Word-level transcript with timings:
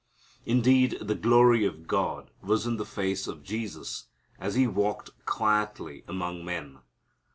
Indeed, 0.47 0.97
the 0.99 1.13
glory 1.13 1.63
of 1.63 1.85
God 1.85 2.31
was 2.41 2.65
in 2.65 2.77
the 2.77 2.87
face 2.87 3.27
of 3.27 3.43
Jesus 3.43 4.07
as 4.39 4.55
He 4.55 4.65
walked 4.65 5.11
quietly 5.27 6.03
among 6.07 6.43
men. 6.43 6.79